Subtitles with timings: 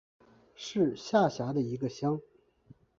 [0.55, 2.19] 是下辖的一个乡。